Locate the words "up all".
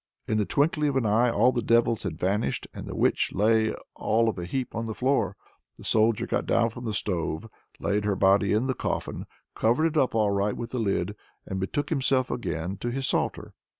9.97-10.31